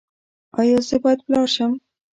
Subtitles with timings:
[0.59, 1.71] ایا زه باید پلار شم؟